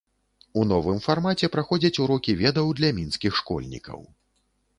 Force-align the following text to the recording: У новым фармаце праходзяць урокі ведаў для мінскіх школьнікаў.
У 0.61 0.61
новым 0.71 0.97
фармаце 1.07 1.49
праходзяць 1.55 2.01
урокі 2.07 2.35
ведаў 2.41 2.73
для 2.81 2.89
мінскіх 3.01 3.39
школьнікаў. 3.43 3.99